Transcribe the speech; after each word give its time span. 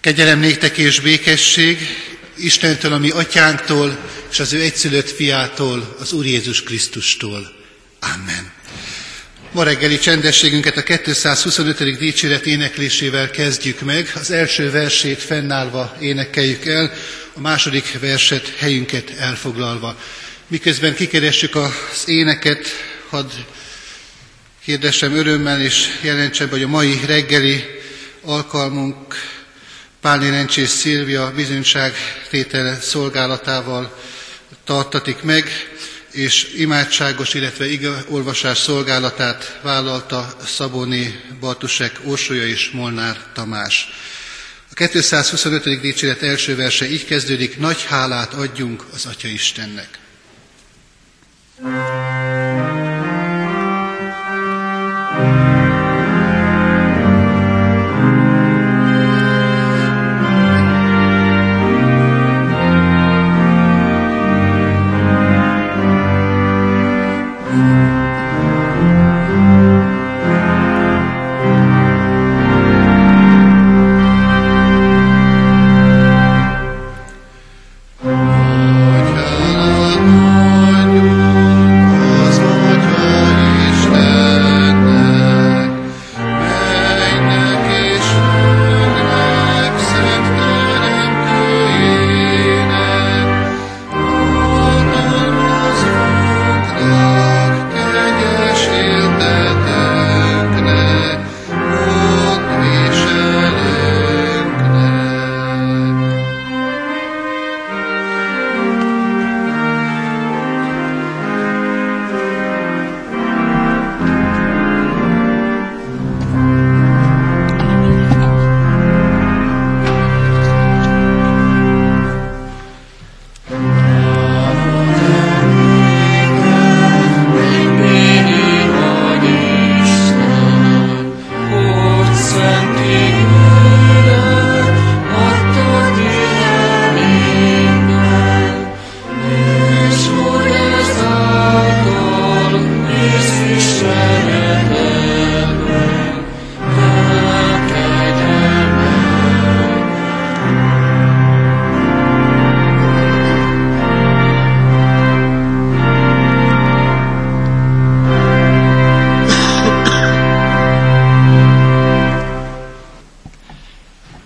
Kegyelem 0.00 0.38
néktek 0.38 0.76
és 0.76 1.00
békesség 1.00 1.78
Istentől, 2.36 2.92
ami 2.92 3.10
atyánktól, 3.10 3.98
és 4.30 4.40
az 4.40 4.52
ő 4.52 4.60
egyszülött 4.60 5.10
fiától, 5.10 5.96
az 5.98 6.12
Úr 6.12 6.26
Jézus 6.26 6.62
Krisztustól. 6.62 7.52
Amen. 8.00 8.52
Ma 9.52 9.62
reggeli 9.62 9.98
csendességünket 9.98 10.76
a 10.76 10.82
225. 10.82 11.98
dicséret 11.98 12.46
éneklésével 12.46 13.30
kezdjük 13.30 13.80
meg. 13.80 14.12
Az 14.14 14.30
első 14.30 14.70
versét 14.70 15.22
fennállva 15.22 15.96
énekeljük 16.00 16.66
el, 16.66 16.92
a 17.34 17.40
második 17.40 17.98
verset 18.00 18.54
helyünket 18.58 19.10
elfoglalva. 19.18 20.00
Miközben 20.46 20.94
kikeressük 20.94 21.54
az 21.54 22.02
éneket, 22.04 22.66
hadd 23.08 23.30
kérdessem 24.64 25.14
örömmel 25.14 25.60
és 25.62 25.86
jelentsem, 26.02 26.48
hogy 26.48 26.62
a 26.62 26.68
mai 26.68 27.00
reggeli 27.06 27.64
alkalmunk 28.22 29.14
Pálné 30.00 30.28
Rencsés 30.28 30.68
Szilvia 30.68 31.32
bizonyságtétele 31.34 32.80
szolgálatával 32.80 33.98
tartatik 34.64 35.22
meg, 35.22 35.48
és 36.12 36.54
imádságos, 36.56 37.34
illetve 37.34 37.66
olvasás 38.08 38.58
szolgálatát 38.58 39.58
vállalta 39.62 40.36
Szabóni 40.44 41.20
Bartusek 41.40 42.00
Orsolya 42.04 42.46
és 42.46 42.70
Molnár 42.70 43.16
Tamás. 43.34 43.88
A 44.70 44.74
225. 44.74 45.80
dicséret 45.80 46.22
első 46.22 46.56
verse 46.56 46.90
így 46.90 47.04
kezdődik, 47.04 47.58
nagy 47.58 47.84
hálát 47.84 48.34
adjunk 48.34 48.84
az 48.92 49.06
Atya 49.06 49.28
Istennek. 49.28 49.98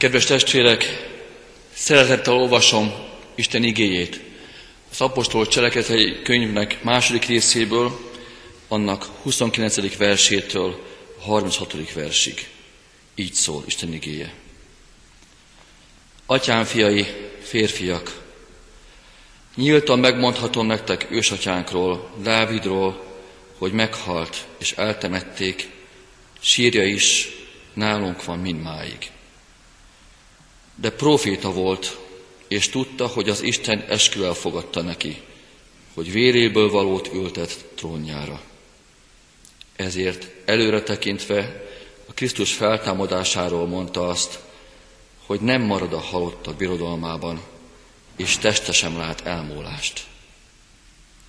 Kedves 0.05 0.25
testvérek, 0.25 1.09
szeretettel 1.75 2.35
olvasom 2.35 2.93
Isten 3.35 3.63
igéjét. 3.63 4.21
Az 4.91 5.01
apostol 5.01 5.47
cselekedetei 5.47 6.23
könyvnek 6.23 6.83
második 6.83 7.27
részéből, 7.27 8.11
annak 8.69 9.05
29. 9.23 9.97
versétől 9.97 10.85
36. 11.21 11.93
versig. 11.93 12.49
Így 13.15 13.33
szól 13.33 13.63
Isten 13.67 13.93
igéje. 13.93 14.33
Atyám 16.27 16.65
fiai, 16.65 17.07
férfiak, 17.43 18.23
nyíltan 19.55 19.99
megmondhatom 19.99 20.67
nektek 20.67 21.07
ősatyánkról, 21.11 22.11
Dávidról, 22.23 23.05
hogy 23.59 23.73
meghalt 23.73 24.47
és 24.59 24.73
eltemették, 24.73 25.69
sírja 26.41 26.85
is 26.85 27.29
nálunk 27.75 28.25
van 28.25 28.39
mindmáig 28.39 29.13
de 30.75 30.91
proféta 30.91 31.53
volt, 31.53 31.99
és 32.49 32.69
tudta, 32.69 33.07
hogy 33.07 33.29
az 33.29 33.43
Isten 33.43 33.85
eskü 33.89 34.23
elfogadta 34.23 34.83
neki, 34.83 35.23
hogy 35.95 36.13
véréből 36.13 36.71
valót 36.71 37.11
ültet 37.13 37.65
trónjára. 37.75 38.43
Ezért 39.77 40.27
előre 40.45 40.83
tekintve 40.83 41.65
a 42.07 42.13
Krisztus 42.13 42.53
feltámadásáról 42.53 43.67
mondta 43.67 44.09
azt, 44.09 44.39
hogy 45.27 45.41
nem 45.41 45.63
marad 45.63 45.93
a 45.93 46.01
halottak 46.01 46.57
birodalmában, 46.57 47.43
és 48.17 48.39
teste 48.39 48.73
sem 48.73 48.97
lát 48.97 49.27
elmúlást. 49.27 50.07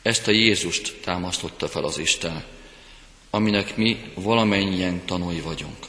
Ezt 0.01 0.28
a 0.28 0.31
Jézust 0.31 1.00
támasztotta 1.01 1.67
fel 1.67 1.84
az 1.84 1.97
Isten, 1.97 2.44
aminek 3.29 3.75
mi 3.75 4.11
valamennyien 4.13 5.05
tanúi 5.05 5.39
vagyunk. 5.39 5.85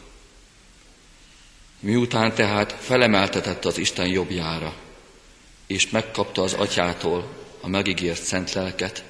Miután 1.80 2.34
tehát 2.34 2.72
felemeltetett 2.72 3.64
az 3.64 3.78
Isten 3.78 4.06
jobbjára, 4.06 4.74
és 5.66 5.90
megkapta 5.90 6.42
az 6.42 6.52
atyától 6.52 7.28
a 7.60 7.68
megígért 7.68 8.22
szent 8.22 8.52
lelket, 8.52 9.04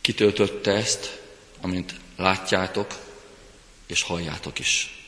kitöltötte 0.00 0.72
ezt, 0.72 1.20
amint 1.60 1.94
látjátok 2.16 2.98
és 3.86 4.02
halljátok 4.02 4.58
is. 4.58 5.04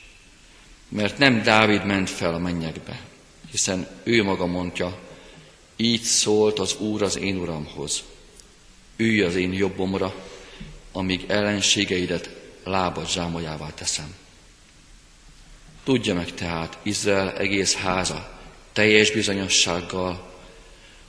Mert 0.88 1.18
nem 1.18 1.42
Dávid 1.42 1.84
ment 1.84 2.10
fel 2.10 2.34
a 2.34 2.38
mennyekbe, 2.38 3.00
hiszen 3.50 3.88
ő 4.02 4.22
maga 4.22 4.46
mondja, 4.46 4.98
így 5.76 6.02
szólt 6.02 6.58
az 6.58 6.76
Úr 6.78 7.02
az 7.02 7.16
én 7.16 7.36
Uramhoz, 7.36 8.02
ülj 8.96 9.22
az 9.22 9.34
én 9.34 9.52
jobbomra, 9.52 10.14
amíg 10.92 11.24
ellenségeidet 11.28 12.30
lábad 12.64 13.10
zsámolyává 13.10 13.70
teszem. 13.70 14.14
Tudja 15.88 16.14
meg 16.14 16.34
tehát 16.34 16.78
Izrael 16.82 17.36
egész 17.36 17.74
háza 17.74 18.40
teljes 18.72 19.10
bizonyossággal, 19.10 20.40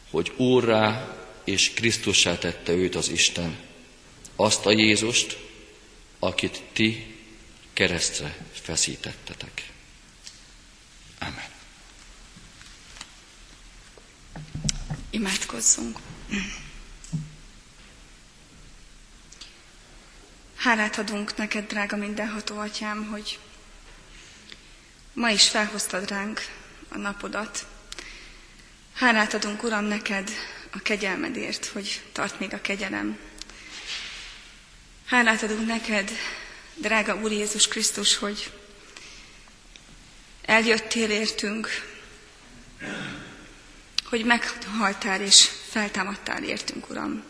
hogy 0.10 0.34
Úrrá 0.38 1.16
és 1.44 1.74
Krisztussá 1.74 2.38
tette 2.38 2.72
őt 2.72 2.96
az 2.96 3.10
Isten, 3.10 3.58
azt 4.36 4.66
a 4.66 4.72
Jézust, 4.72 5.38
akit 6.20 6.64
ti 6.74 7.16
keresztre 7.74 8.38
feszítettetek. 8.52 9.72
Amen. 11.20 11.50
Imádkozzunk. 15.10 16.00
Hálát 20.56 20.98
adunk 20.98 21.38
neked, 21.38 21.68
drága 21.68 21.96
mindenható 21.96 22.60
atyám, 22.60 23.08
hogy 23.12 23.40
Ma 25.20 25.30
is 25.30 25.50
felhoztad 25.50 26.10
ránk 26.10 26.46
a 26.90 26.98
napodat. 26.98 27.66
Hálát 28.94 29.34
adunk, 29.34 29.64
Uram, 29.64 29.84
neked 29.84 30.30
a 30.72 30.80
kegyelmedért, 30.82 31.66
hogy 31.66 32.02
tart 32.12 32.40
még 32.40 32.54
a 32.54 32.62
kegyelem. 32.62 33.18
Hálát 35.06 35.44
adunk 35.44 35.68
neked, 35.68 36.12
drága 36.76 37.16
Úr 37.16 37.32
Jézus 37.32 37.68
Krisztus, 37.68 38.18
hogy 38.18 38.52
eljöttél 40.42 41.10
értünk, 41.10 41.68
hogy 44.06 44.26
meghaltál 44.26 45.22
és 45.22 45.50
feltámadtál 45.70 46.44
értünk, 46.44 46.90
Uram. 46.90 47.24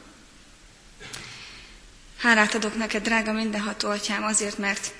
Hálát 2.17 2.53
adok 2.53 2.75
neked, 2.75 3.03
drága 3.03 3.31
mindenható 3.31 3.89
atyám, 3.89 4.23
azért, 4.23 4.57
mert 4.57 4.93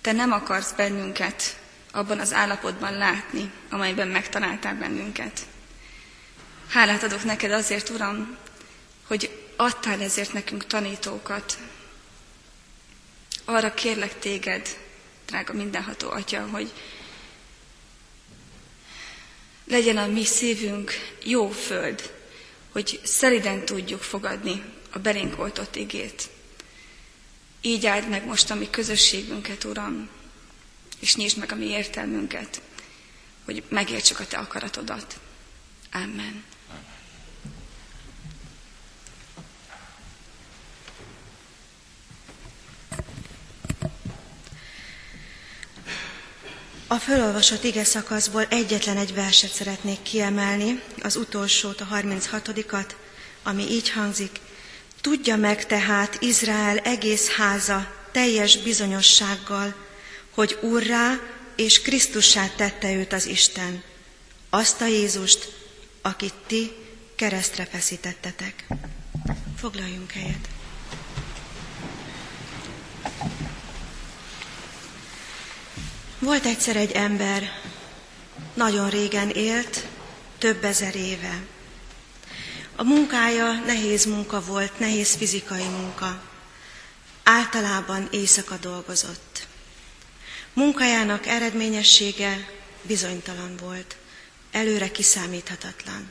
te 0.00 0.12
nem 0.12 0.32
akarsz 0.32 0.72
bennünket 0.72 1.60
abban 1.92 2.18
az 2.18 2.32
állapotban 2.32 2.96
látni, 2.96 3.50
amelyben 3.70 4.08
megtaláltál 4.08 4.74
bennünket. 4.74 5.40
Hálát 6.68 7.02
adok 7.02 7.24
neked 7.24 7.50
azért, 7.50 7.88
Uram, 7.88 8.36
hogy 9.06 9.30
adtál 9.56 10.00
ezért 10.00 10.32
nekünk 10.32 10.66
tanítókat. 10.66 11.58
Arra 13.44 13.74
kérlek 13.74 14.18
téged, 14.18 14.76
drága 15.26 15.52
mindenható 15.52 16.10
Atya, 16.10 16.46
hogy 16.50 16.72
legyen 19.64 19.96
a 19.96 20.06
mi 20.06 20.24
szívünk 20.24 20.92
jó 21.24 21.50
föld, 21.50 22.12
hogy 22.72 23.00
szeliden 23.02 23.64
tudjuk 23.64 24.02
fogadni 24.02 24.62
a 24.90 24.98
belénk 24.98 25.38
oltott 25.38 25.76
igét. 25.76 26.28
Így 27.60 27.86
áld 27.86 28.08
meg 28.08 28.26
most 28.26 28.50
a 28.50 28.54
mi 28.54 28.70
közösségünket, 28.70 29.64
Uram, 29.64 30.08
és 31.02 31.16
nyisd 31.16 31.38
meg 31.38 31.52
a 31.52 31.54
mi 31.54 31.66
értelmünket, 31.66 32.60
hogy 33.44 33.62
megértsük 33.68 34.20
a 34.20 34.26
Te 34.26 34.38
akaratodat. 34.38 35.20
Amen. 35.92 36.44
A 46.86 46.98
fölolvasott 46.98 47.64
ige 47.64 47.84
szakaszból 47.84 48.46
egyetlen 48.48 48.96
egy 48.96 49.14
verset 49.14 49.52
szeretnék 49.52 50.02
kiemelni, 50.02 50.82
az 51.02 51.16
utolsót, 51.16 51.80
a 51.80 51.88
36-at, 51.92 52.90
ami 53.42 53.70
így 53.70 53.90
hangzik. 53.90 54.40
Tudja 55.00 55.36
meg 55.36 55.66
tehát 55.66 56.16
Izrael 56.20 56.78
egész 56.78 57.30
háza 57.30 57.92
teljes 58.12 58.56
bizonyossággal, 58.56 59.81
hogy 60.34 60.58
Urrá 60.60 61.18
és 61.56 61.82
Krisztussá 61.82 62.48
tette 62.56 62.92
őt 62.92 63.12
az 63.12 63.26
Isten, 63.26 63.82
azt 64.50 64.80
a 64.80 64.86
Jézust, 64.86 65.52
akit 66.02 66.34
ti 66.46 66.72
keresztre 67.16 67.64
feszítettetek. 67.64 68.66
Foglaljunk 69.58 70.10
helyet. 70.10 70.48
Volt 76.18 76.46
egyszer 76.46 76.76
egy 76.76 76.90
ember, 76.90 77.60
nagyon 78.54 78.90
régen 78.90 79.30
élt, 79.30 79.86
több 80.38 80.64
ezer 80.64 80.94
éve. 80.94 81.40
A 82.76 82.82
munkája 82.82 83.52
nehéz 83.52 84.04
munka 84.04 84.44
volt, 84.44 84.78
nehéz 84.78 85.14
fizikai 85.14 85.68
munka. 85.68 86.22
Általában 87.22 88.08
éjszaka 88.10 88.56
dolgozott. 88.56 89.31
Munkájának 90.54 91.26
eredményessége 91.26 92.48
bizonytalan 92.82 93.56
volt, 93.56 93.96
előre 94.50 94.90
kiszámíthatatlan. 94.90 96.10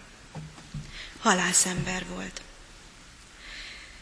Halászember 1.20 2.06
volt. 2.08 2.42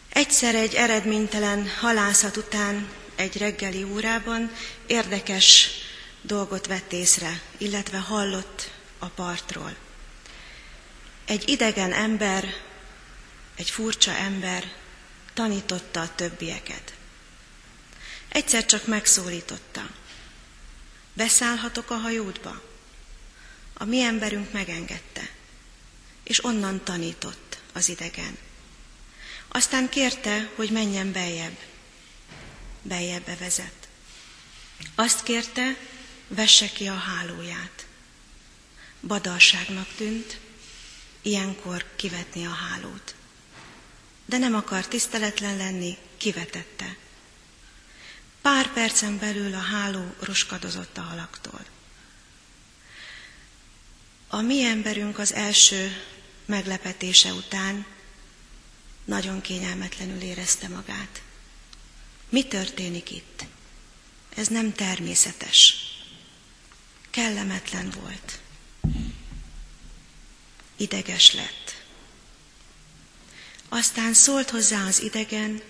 Egyszer 0.10 0.56
egy 0.56 0.74
eredménytelen 0.74 1.70
halászat 1.80 2.38
után 2.38 2.88
egy 3.16 3.38
reggeli 3.38 3.84
órában 3.84 4.52
érdekes 4.88 5.70
dolgot 6.22 6.68
vett 6.68 6.92
észre, 6.92 7.42
illetve 7.58 7.98
hallott 7.98 8.72
a 9.00 9.08
partról. 9.08 9.76
Egy 11.26 11.50
idegen 11.50 11.94
ember, 11.94 12.54
egy 13.56 13.70
furcsa 13.70 14.12
ember 14.12 14.72
tanította 15.34 16.02
a 16.02 16.16
többieket. 16.16 16.94
Egyszer 18.30 18.66
csak 18.66 18.88
megszólította. 18.88 19.99
Beszállhatok 21.20 21.90
a 21.90 21.96
hajódba? 21.96 22.62
A 23.74 23.84
mi 23.84 24.02
emberünk 24.02 24.52
megengedte, 24.52 25.30
és 26.24 26.44
onnan 26.44 26.84
tanított 26.84 27.60
az 27.74 27.90
idegen. 27.90 28.38
Aztán 29.48 29.90
kérte, 29.90 30.50
hogy 30.56 30.70
menjen 30.70 31.12
beljebb. 31.12 31.58
Beljebb 32.82 33.38
vezet. 33.40 33.88
Azt 34.96 35.24
kérte, 35.24 35.78
vesse 36.28 36.70
ki 36.70 36.88
a 36.88 36.98
hálóját. 36.98 37.86
Badalságnak 39.02 39.88
tűnt, 39.98 40.40
ilyenkor 41.22 41.86
kivetni 41.96 42.46
a 42.46 42.54
hálót. 42.54 43.16
De 44.26 44.38
nem 44.38 44.56
akar 44.56 44.88
tiszteletlen 44.88 45.58
lenni, 45.58 45.98
kivetette. 46.18 46.98
Pár 48.42 48.74
percen 48.74 49.18
belül 49.18 49.54
a 49.54 49.60
háló 49.60 50.16
roskadozott 50.20 50.98
a 50.98 51.02
halaktól. 51.02 51.66
A 54.28 54.42
mi 54.42 54.64
emberünk 54.64 55.18
az 55.18 55.34
első 55.34 56.04
meglepetése 56.46 57.34
után 57.34 57.86
nagyon 59.06 59.42
kényelmetlenül 59.42 60.22
érezte 60.22 60.68
magát. 60.68 61.22
Mi 62.30 62.44
történik 62.44 63.12
itt? 63.12 63.46
Ez 64.36 64.48
nem 64.48 64.74
természetes 64.74 65.76
kellemetlen 67.10 67.90
volt. 67.90 68.40
Ideges 70.78 71.34
lett. 71.34 71.84
Aztán 73.70 74.14
szólt 74.14 74.50
hozzá 74.50 74.86
az 74.86 75.02
idegen, 75.02 75.62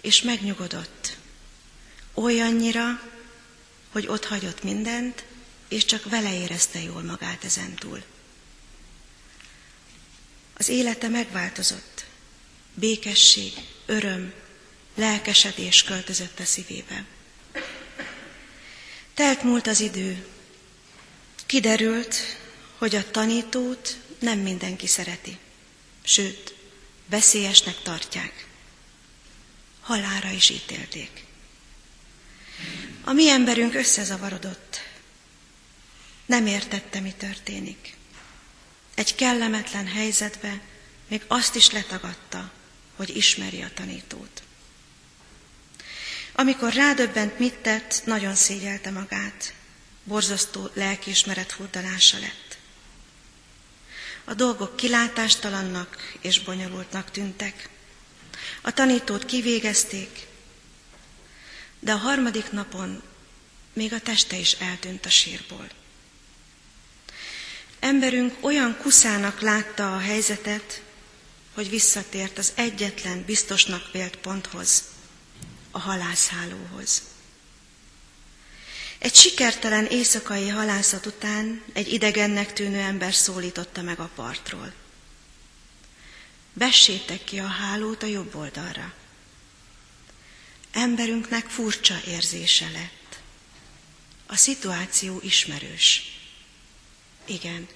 és 0.00 0.22
megnyugodott. 0.22 1.16
Olyannyira, 2.14 3.00
hogy 3.90 4.06
ott 4.06 4.24
hagyott 4.24 4.62
mindent, 4.62 5.24
és 5.68 5.84
csak 5.84 6.10
vele 6.10 6.34
érezte 6.34 6.82
jól 6.82 7.02
magát 7.02 7.44
ezentúl. 7.44 8.02
Az 10.54 10.68
élete 10.68 11.08
megváltozott. 11.08 12.04
Békesség, 12.74 13.52
öröm, 13.86 14.32
lelkesedés 14.94 15.82
költözött 15.82 16.38
a 16.38 16.44
szívébe. 16.44 17.04
Telt 19.14 19.42
múlt 19.42 19.66
az 19.66 19.80
idő. 19.80 20.26
Kiderült, 21.46 22.16
hogy 22.78 22.94
a 22.94 23.10
tanítót 23.10 23.96
nem 24.18 24.38
mindenki 24.38 24.86
szereti. 24.86 25.38
Sőt, 26.02 26.54
veszélyesnek 27.06 27.82
tartják. 27.82 28.46
Halára 29.80 30.30
is 30.30 30.48
ítélték. 30.48 31.24
A 33.04 33.12
mi 33.12 33.28
emberünk 33.28 33.74
összezavarodott. 33.74 34.80
Nem 36.26 36.46
értette, 36.46 37.00
mi 37.00 37.12
történik. 37.12 37.96
Egy 38.94 39.14
kellemetlen 39.14 39.86
helyzetbe 39.86 40.60
még 41.08 41.22
azt 41.26 41.54
is 41.54 41.70
letagadta, 41.70 42.50
hogy 42.96 43.16
ismeri 43.16 43.62
a 43.62 43.70
tanítót. 43.74 44.42
Amikor 46.32 46.72
rádöbbent, 46.72 47.38
mit 47.38 47.54
tett, 47.54 48.02
nagyon 48.04 48.34
szégyelte 48.34 48.90
magát. 48.90 49.54
Borzasztó 50.04 50.70
lelkiismeret 50.74 51.52
furdalása 51.52 52.18
lett. 52.18 52.58
A 54.24 54.34
dolgok 54.34 54.76
kilátástalannak 54.76 56.16
és 56.20 56.40
bonyolultnak 56.40 57.10
tűntek. 57.10 57.68
A 58.60 58.72
tanítót 58.72 59.24
kivégezték, 59.24 60.26
de 61.84 61.92
a 61.92 61.96
harmadik 61.96 62.50
napon 62.50 63.02
még 63.72 63.92
a 63.92 64.00
teste 64.00 64.36
is 64.36 64.52
eltűnt 64.52 65.06
a 65.06 65.10
sírból. 65.10 65.68
Emberünk 67.80 68.36
olyan 68.40 68.76
kuszának 68.80 69.40
látta 69.40 69.94
a 69.94 69.98
helyzetet, 69.98 70.82
hogy 71.54 71.68
visszatért 71.68 72.38
az 72.38 72.52
egyetlen 72.54 73.24
biztosnak 73.24 73.92
vélt 73.92 74.16
ponthoz, 74.16 74.84
a 75.70 75.78
halászhálóhoz. 75.78 77.02
Egy 78.98 79.14
sikertelen 79.14 79.86
éjszakai 79.86 80.48
halászat 80.48 81.06
után 81.06 81.62
egy 81.72 81.92
idegennek 81.92 82.52
tűnő 82.52 82.78
ember 82.78 83.14
szólította 83.14 83.82
meg 83.82 83.98
a 84.00 84.10
partról. 84.14 84.72
Vessétek 86.52 87.24
ki 87.24 87.38
a 87.38 87.46
hálót 87.46 88.02
a 88.02 88.06
jobb 88.06 88.34
oldalra. 88.34 88.92
Emberünknek 90.72 91.48
furcsa 91.48 92.00
érzése 92.06 92.68
lett. 92.72 93.20
A 94.26 94.36
szituáció 94.36 95.20
ismerős. 95.22 96.02
Igen, 97.26 97.68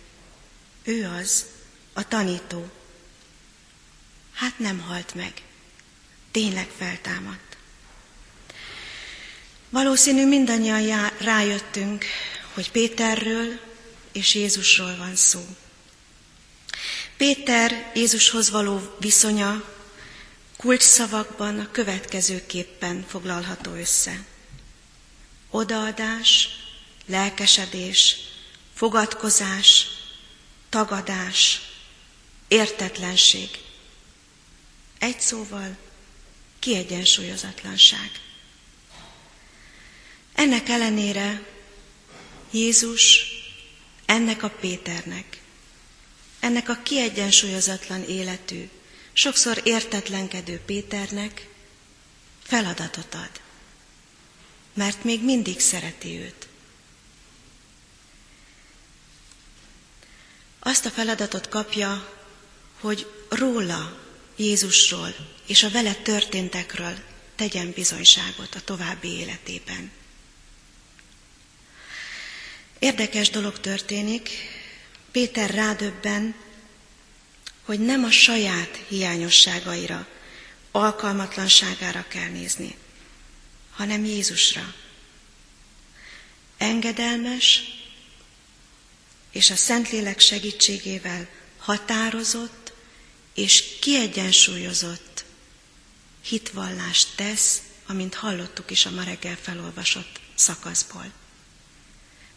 ő 0.82 1.08
az, 1.08 1.46
a 1.92 2.08
tanító. 2.08 2.70
Hát 4.32 4.58
nem 4.58 4.80
halt 4.80 5.14
meg. 5.14 5.42
Tényleg 6.30 6.68
feltámadt. 6.78 7.56
Valószínű 9.68 10.26
mindannyian 10.26 11.10
rájöttünk, 11.18 12.04
hogy 12.54 12.70
Péterről 12.70 13.60
és 14.12 14.34
Jézusról 14.34 14.96
van 14.96 15.16
szó. 15.16 15.46
Péter 17.16 17.90
Jézushoz 17.94 18.50
való 18.50 18.96
viszonya 19.00 19.75
kulcs 20.56 20.82
szavakban 20.82 21.58
a 21.58 21.70
következőképpen 21.70 23.04
foglalható 23.08 23.72
össze. 23.72 24.24
Odaadás, 25.50 26.48
lelkesedés, 27.06 28.16
fogadkozás, 28.74 29.86
tagadás, 30.68 31.60
értetlenség. 32.48 33.50
Egy 34.98 35.20
szóval 35.20 35.76
kiegyensúlyozatlanság. 36.58 38.10
Ennek 40.34 40.68
ellenére 40.68 41.46
Jézus 42.50 43.20
ennek 44.06 44.42
a 44.42 44.50
Péternek, 44.50 45.40
ennek 46.40 46.68
a 46.68 46.80
kiegyensúlyozatlan 46.82 48.02
életű, 48.02 48.68
sokszor 49.16 49.60
értetlenkedő 49.64 50.60
Péternek 50.66 51.48
feladatot 52.42 53.14
ad, 53.14 53.40
mert 54.74 55.04
még 55.04 55.24
mindig 55.24 55.60
szereti 55.60 56.18
őt. 56.18 56.48
Azt 60.58 60.86
a 60.86 60.90
feladatot 60.90 61.48
kapja, 61.48 62.16
hogy 62.80 63.06
róla, 63.28 63.98
Jézusról 64.36 65.14
és 65.46 65.62
a 65.62 65.70
vele 65.70 65.94
történtekről 65.94 66.96
tegyen 67.36 67.72
bizonyságot 67.72 68.54
a 68.54 68.60
további 68.60 69.08
életében. 69.08 69.90
Érdekes 72.78 73.30
dolog 73.30 73.60
történik, 73.60 74.30
Péter 75.10 75.50
rádöbben, 75.50 76.34
hogy 77.66 77.80
nem 77.80 78.04
a 78.04 78.10
saját 78.10 78.80
hiányosságaira, 78.88 80.06
alkalmatlanságára 80.70 82.04
kell 82.08 82.28
nézni, 82.28 82.76
hanem 83.70 84.04
Jézusra. 84.04 84.74
Engedelmes 86.56 87.60
és 89.30 89.50
a 89.50 89.56
Szentlélek 89.56 90.20
segítségével 90.20 91.28
határozott 91.58 92.72
és 93.34 93.78
kiegyensúlyozott 93.80 95.24
hitvallást 96.22 97.08
tesz, 97.16 97.62
amint 97.86 98.14
hallottuk 98.14 98.70
is 98.70 98.86
a 98.86 98.90
ma 98.90 99.02
reggel 99.02 99.36
felolvasott 99.40 100.20
szakaszból. 100.34 101.12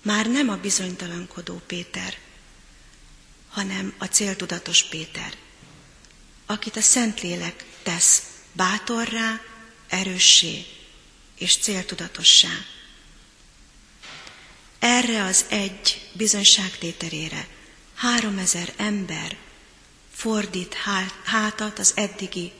Már 0.01 0.27
nem 0.27 0.49
a 0.49 0.57
bizonytalankodó 0.57 1.61
Péter, 1.67 2.17
hanem 3.59 3.93
a 3.97 4.05
céltudatos 4.05 4.83
Péter, 4.83 5.33
akit 6.45 6.75
a 6.75 6.81
Szentlélek 6.81 7.65
tesz 7.83 8.23
bátorrá, 8.51 9.41
erőssé 9.87 10.65
és 11.37 11.57
céltudatossá. 11.57 12.49
Erre 14.79 15.23
az 15.23 15.45
egy 15.49 16.09
bizonyságtéterére 16.13 17.47
három 17.95 18.37
ezer 18.37 18.73
ember 18.77 19.37
fordít 20.13 20.73
hátat 21.23 21.79
az 21.79 21.93
eddigi 21.95 22.51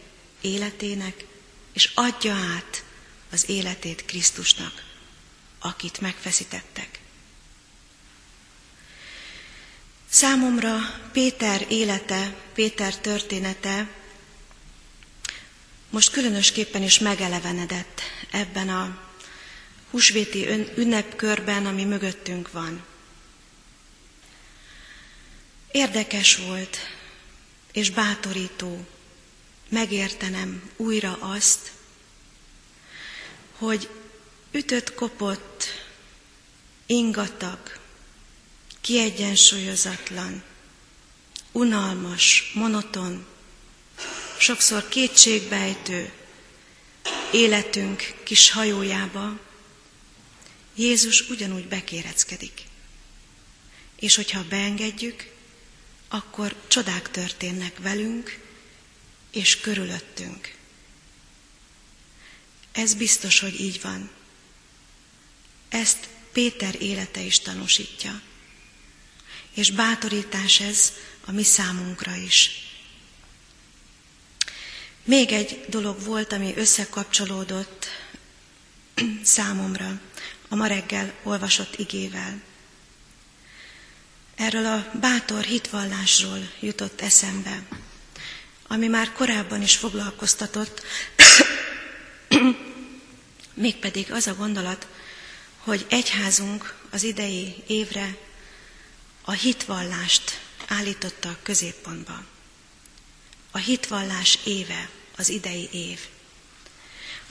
életének, 0.41 1.25
és 1.74 1.91
adja 1.94 2.34
át 2.34 2.84
az 3.32 3.50
életét 3.50 4.06
Krisztusnak, 4.06 4.84
akit 5.60 6.01
megfeszítettek. 6.01 6.99
Számomra 10.10 10.78
Péter 11.12 11.66
élete, 11.70 12.36
Péter 12.54 12.96
története 12.96 13.89
most 15.89 16.12
különösképpen 16.12 16.84
is 16.84 17.00
megelevenedett 17.00 18.01
ebben 18.32 18.70
a 18.70 19.08
húsvéti 19.92 20.48
ünnepkörben, 20.75 21.66
ami 21.66 21.84
mögöttünk 21.84 22.51
van. 22.51 22.84
Érdekes 25.72 26.36
volt 26.36 26.78
és 27.72 27.89
bátorító 27.89 28.86
megértenem 29.70 30.72
újra 30.75 31.18
azt, 31.20 31.72
hogy 33.58 33.89
ütött, 34.51 34.94
kopott, 34.94 35.63
ingatag, 36.86 37.79
kiegyensúlyozatlan, 38.82 40.44
unalmas, 41.52 42.52
monoton, 42.54 43.26
sokszor 44.38 44.88
kétségbejtő 44.88 46.14
életünk 47.32 48.14
kis 48.24 48.52
hajójába 48.52 49.40
Jézus 50.76 51.30
ugyanúgy 51.30 51.68
bekéreckedik. 51.68 52.62
És 54.00 54.16
hogyha 54.16 54.48
beengedjük, 54.50 55.32
akkor 56.08 56.56
csodák 56.68 57.12
történnek 57.12 57.78
velünk 57.78 58.40
és 59.32 59.60
körülöttünk. 59.60 60.58
Ez 62.72 62.94
biztos, 62.94 63.40
hogy 63.40 63.60
így 63.60 63.82
van. 63.82 64.10
Ezt 65.70 66.08
Péter 66.32 66.82
élete 66.82 67.22
is 67.22 67.40
tanúsítja. 67.40 68.22
És 69.60 69.72
bátorítás 69.72 70.60
ez 70.60 70.94
a 71.25 71.32
mi 71.32 71.44
számunkra 71.44 72.16
is. 72.16 72.51
Még 75.04 75.32
egy 75.32 75.66
dolog 75.68 76.04
volt, 76.04 76.34
ami 76.34 76.54
összekapcsolódott 76.56 77.88
számomra 79.24 80.01
a 80.50 80.56
ma 80.56 80.68
reggel 80.68 81.13
olvasott 81.24 81.75
igével. 81.75 82.42
Erről 84.36 84.66
a 84.66 84.92
bátor 85.00 85.44
hitvallásról 85.44 86.51
jutott 86.60 87.01
eszembe, 87.01 87.63
ami 88.68 88.88
már 88.88 89.12
korábban 89.12 89.62
is 89.62 89.75
foglalkoztatott, 89.75 90.82
mégpedig 93.54 94.12
az 94.12 94.28
a 94.28 94.36
gondolat, 94.36 94.88
hogy 95.58 95.86
egyházunk 95.89 96.75
az 96.89 97.04
idei 97.04 97.63
évre 97.68 98.28
a 99.30 99.32
hitvallást 99.32 100.42
állította 100.68 101.30
a 101.30 101.38
középpontba. 101.44 102.24
A 103.52 103.58
hitvallás 103.58 104.40
éve, 104.46 104.90
az 105.18 105.30
idei 105.30 105.70
év. 105.72 106.00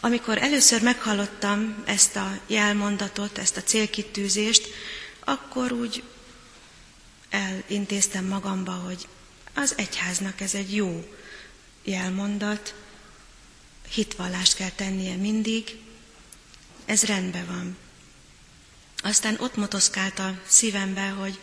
Amikor 0.01 0.39
először 0.39 0.83
meghallottam 0.83 1.83
ezt 1.87 2.17
a 2.17 2.41
jelmondatot, 2.47 3.39
ezt 3.39 3.57
a 3.57 3.63
célkitűzést, 3.63 4.69
akkor 5.21 5.73
úgy 5.73 6.03
elintéztem 7.29 8.25
magamba, 8.25 8.73
hogy 8.73 9.09
az 9.55 9.75
egyháznak 9.77 10.41
ez 10.41 10.55
egy 10.55 10.75
jó 10.75 11.15
jelmondat, 11.83 12.75
hitvallást 13.89 14.55
kell 14.55 14.71
tennie 14.71 15.17
mindig, 15.17 15.79
ez 16.85 17.03
rendben 17.03 17.47
van. 17.47 17.77
Aztán 18.97 19.37
ott 19.41 19.57
motoszkált 19.57 20.19
a 20.19 20.41
szívembe, 20.47 21.09
hogy 21.09 21.39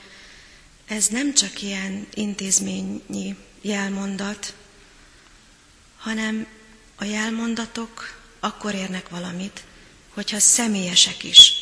ez 0.86 1.08
nem 1.08 1.34
csak 1.34 1.62
ilyen 1.62 2.08
intézményi 2.14 3.38
jelmondat, 3.62 4.56
hanem 5.98 6.48
a 6.96 7.04
jelmondatok 7.04 8.22
akkor 8.40 8.74
érnek 8.74 9.10
valamit, 9.10 9.64
hogyha 10.10 10.40
személyesek 10.40 11.24
is, 11.24 11.54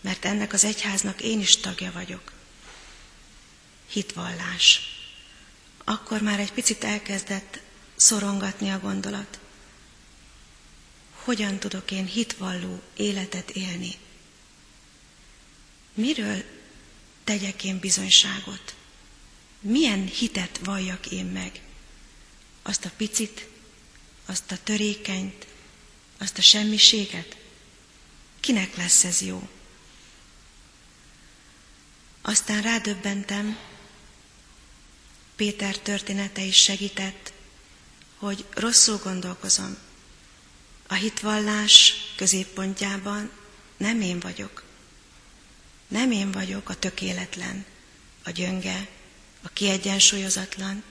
mert 0.00 0.24
ennek 0.24 0.52
az 0.52 0.64
egyháznak 0.64 1.22
én 1.22 1.40
is 1.40 1.56
tagja 1.56 1.92
vagyok. 1.92 2.32
Hitvallás. 3.90 4.80
Akkor 5.84 6.20
már 6.20 6.40
egy 6.40 6.52
picit 6.52 6.84
elkezdett 6.84 7.60
szorongatni 7.96 8.70
a 8.70 8.78
gondolat. 8.78 9.38
Hogyan 11.12 11.58
tudok 11.58 11.90
én 11.90 12.06
hitvalló 12.06 12.82
életet 12.96 13.50
élni? 13.50 13.98
Miről 15.94 16.44
tegyek 17.24 17.64
én 17.64 17.78
bizonyságot? 17.78 18.74
Milyen 19.60 20.06
hitet 20.06 20.60
valljak 20.64 21.06
én 21.06 21.24
meg? 21.24 21.60
Azt 22.62 22.84
a 22.84 22.90
picit, 22.96 23.48
azt 24.26 24.52
a 24.52 24.62
törékenyt, 24.62 25.46
azt 26.18 26.38
a 26.38 26.42
semmiséget? 26.42 27.36
Kinek 28.40 28.76
lesz 28.76 29.04
ez 29.04 29.20
jó? 29.20 29.48
Aztán 32.22 32.62
rádöbbentem, 32.62 33.58
Péter 35.36 35.78
története 35.78 36.42
is 36.42 36.56
segített, 36.56 37.32
hogy 38.16 38.44
rosszul 38.50 38.96
gondolkozom. 38.96 39.76
A 40.86 40.94
hitvallás 40.94 41.94
középpontjában 42.16 43.30
nem 43.76 44.00
én 44.00 44.20
vagyok. 44.20 44.62
Nem 45.92 46.10
én 46.10 46.30
vagyok 46.30 46.68
a 46.68 46.74
tökéletlen, 46.74 47.64
a 48.22 48.30
gyönge, 48.30 48.88
a 49.42 49.48
kiegyensúlyozatlan, 49.48 50.82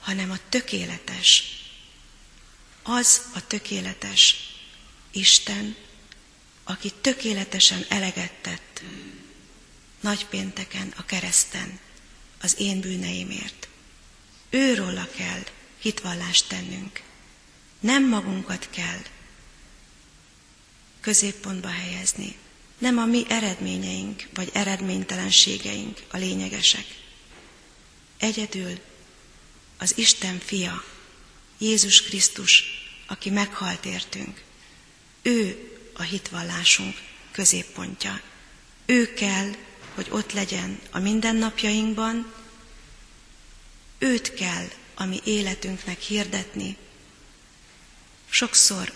hanem 0.00 0.30
a 0.30 0.38
tökéletes. 0.48 1.42
Az 2.82 3.22
a 3.34 3.46
tökéletes 3.46 4.36
Isten, 5.10 5.76
aki 6.64 6.92
tökéletesen 7.00 7.84
eleget 7.88 8.32
tett 8.32 8.82
nagypénteken 10.00 10.92
a 10.96 11.04
kereszten 11.04 11.78
az 12.40 12.54
én 12.58 12.80
bűneimért. 12.80 13.68
Őróla 14.50 15.08
kell 15.16 15.42
hitvallást 15.78 16.48
tennünk. 16.48 17.02
Nem 17.80 18.08
magunkat 18.08 18.68
kell 18.70 19.02
középpontba 21.00 21.68
helyezni. 21.68 22.36
Nem 22.80 22.98
a 22.98 23.04
mi 23.04 23.24
eredményeink 23.28 24.28
vagy 24.34 24.50
eredménytelenségeink 24.52 26.02
a 26.10 26.16
lényegesek. 26.16 26.84
Egyedül 28.18 28.78
az 29.78 29.98
Isten 29.98 30.38
fia, 30.38 30.84
Jézus 31.58 32.02
Krisztus, 32.02 32.64
aki 33.06 33.30
meghalt 33.30 33.84
értünk. 33.84 34.42
Ő 35.22 35.70
a 35.92 36.02
hitvallásunk 36.02 36.96
középpontja. 37.30 38.20
Ő 38.86 39.14
kell, 39.14 39.50
hogy 39.94 40.06
ott 40.10 40.32
legyen 40.32 40.80
a 40.90 40.98
mindennapjainkban, 40.98 42.32
őt 43.98 44.34
kell 44.34 44.68
a 44.94 45.04
mi 45.04 45.20
életünknek 45.24 46.00
hirdetni. 46.00 46.76
Sokszor 48.28 48.92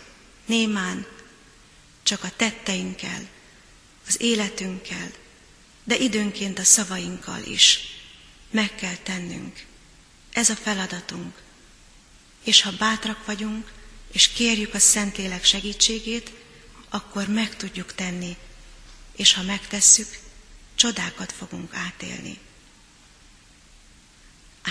némán 0.47 1.07
csak 2.03 2.25
a 2.25 2.33
tetteinkkel, 2.37 3.29
az 4.07 4.21
életünkkel, 4.21 5.11
de 5.85 5.97
időnként 5.97 6.59
a 6.59 6.65
szavainkkal 6.65 7.43
is 7.43 7.81
meg 8.51 8.75
kell 8.75 8.97
tennünk. 8.97 9.67
Ez 10.33 10.51
a 10.51 10.57
feladatunk. 10.57 11.43
És 12.45 12.63
ha 12.63 12.73
bátrak 12.79 13.27
vagyunk, 13.27 13.73
és 14.13 14.29
kérjük 14.29 14.75
a 14.75 14.79
Szentlélek 14.79 15.45
segítségét, 15.45 16.31
akkor 16.89 17.29
meg 17.29 17.57
tudjuk 17.57 17.95
tenni, 17.95 18.37
és 19.17 19.33
ha 19.33 19.43
megtesszük, 19.43 20.19
csodákat 20.75 21.33
fogunk 21.33 21.75
átélni. 21.75 22.39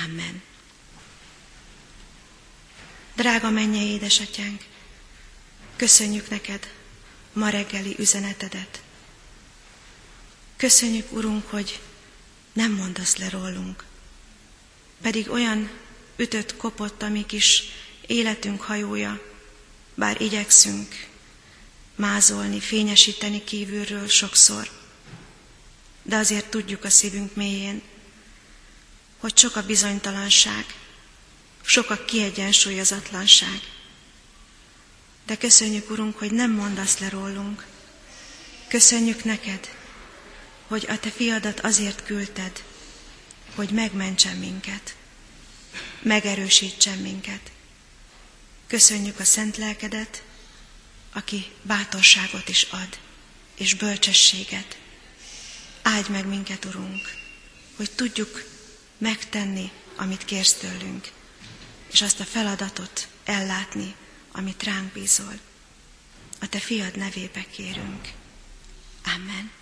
Amen. 0.05 0.41
Drága 3.15 3.49
mennyei 3.49 3.87
édesatyánk, 3.87 4.65
köszönjük 5.75 6.29
neked 6.29 6.73
ma 7.33 7.49
reggeli 7.49 7.95
üzenetedet. 7.97 8.82
Köszönjük, 10.57 11.12
Urunk, 11.12 11.50
hogy 11.50 11.79
nem 12.53 12.72
mondasz 12.72 13.15
le 13.15 13.29
rólunk, 13.29 13.83
pedig 15.01 15.29
olyan 15.29 15.69
ütött 16.15 16.57
kopott 16.57 17.01
a 17.01 17.10
mi 17.10 17.25
életünk 18.07 18.62
hajója, 18.62 19.22
bár 19.95 20.22
igyekszünk 20.22 21.07
mázolni, 21.95 22.60
fényesíteni 22.60 23.43
kívülről 23.43 24.07
sokszor, 24.07 24.69
de 26.03 26.15
azért 26.15 26.50
tudjuk 26.50 26.83
a 26.83 26.89
szívünk 26.89 27.36
mélyén, 27.36 27.81
hogy 29.17 29.38
sok 29.38 29.55
a 29.55 29.65
bizonytalanság, 29.65 30.65
sok 31.62 31.89
a 31.89 32.05
kiegyensúlyozatlanság. 32.05 33.60
De 35.25 35.38
köszönjük, 35.38 35.89
Urunk, 35.89 36.17
hogy 36.17 36.31
nem 36.31 36.51
mondasz 36.51 36.98
le 36.98 37.10
rólunk. 37.10 37.65
Köszönjük 38.67 39.24
neked, 39.24 39.69
hogy 40.74 40.86
a 40.89 41.00
te 41.00 41.12
fiadat 41.12 41.60
azért 41.60 42.03
küldted, 42.03 42.63
hogy 43.56 43.70
megmentsen 43.70 44.38
minket, 44.38 44.96
megerősítsen 46.01 46.98
minket. 46.98 47.51
Köszönjük 48.68 49.20
a 49.20 49.24
szent 49.24 49.57
lelkedet, 49.57 50.24
aki 51.12 51.51
bátorságot 51.62 52.50
is 52.50 52.64
ad, 52.64 53.00
és 53.55 53.74
bölcsességet. 53.74 54.77
Áldj 55.81 56.12
meg 56.12 56.27
minket, 56.27 56.66
Urunk, 56.66 57.14
hogy 57.75 57.92
tudjuk 57.92 58.44
megtenni, 58.98 59.72
amit 59.96 60.25
kérsz 60.25 60.53
tőlünk, 60.53 61.12
és 61.92 62.01
azt 62.01 62.20
a 62.20 62.25
feladatot 62.25 63.07
ellátni, 63.24 63.96
amit 64.31 64.64
ránk 64.64 64.94
bízol. 64.94 65.40
A 66.40 66.48
Te 66.48 66.59
fiad 66.59 66.98
nevébe 66.98 67.46
kérünk. 67.51 68.12
Amen. 69.16 69.62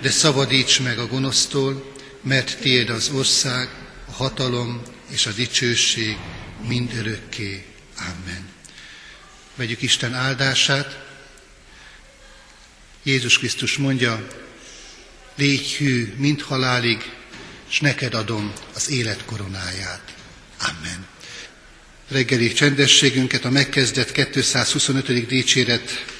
de 0.00 0.10
szabadíts 0.10 0.80
meg 0.80 0.98
a 0.98 1.06
gonosztól, 1.06 1.92
mert 2.22 2.58
tiéd 2.58 2.90
az 2.90 3.08
ország, 3.08 3.68
a 4.08 4.12
hatalom 4.12 4.82
és 5.10 5.26
a 5.26 5.32
dicsőség 5.32 6.16
mind 6.66 6.94
örökké. 6.96 7.64
Amen. 7.98 8.48
Vegyük 9.54 9.82
Isten 9.82 10.14
áldását. 10.14 11.02
Jézus 13.02 13.38
Krisztus 13.38 13.76
mondja, 13.76 14.26
légy 15.34 15.72
hű, 15.72 16.14
mint 16.16 16.42
halálig, 16.42 17.12
és 17.68 17.80
neked 17.80 18.14
adom 18.14 18.52
az 18.74 18.90
élet 18.90 19.24
koronáját. 19.24 20.14
Amen. 20.58 21.06
Reggeli 22.08 22.52
csendességünket 22.52 23.44
a 23.44 23.50
megkezdett 23.50 24.12
225. 24.12 25.26
dicséret 25.26 26.13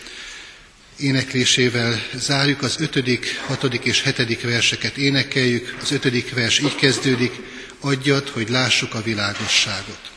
éneklésével 0.96 2.02
zárjuk, 2.14 2.62
az 2.62 2.76
5., 2.80 3.18
6. 3.46 3.74
és 3.74 4.02
7. 4.16 4.42
verseket 4.42 4.96
énekeljük. 4.96 5.76
Az 5.83 5.92
5. 5.92 6.30
vers 6.30 6.59
így 6.59 6.74
kezdődik, 6.74 7.33
adjad, 7.80 8.28
hogy 8.28 8.48
lássuk 8.48 8.94
a 8.94 9.02
világosságot. 9.02 10.13